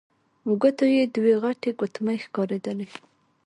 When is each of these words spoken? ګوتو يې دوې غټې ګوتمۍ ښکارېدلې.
ګوتو 0.61 0.85
يې 0.95 1.03
دوې 1.15 1.33
غټې 1.43 1.69
ګوتمۍ 1.79 2.17
ښکارېدلې. 2.25 2.87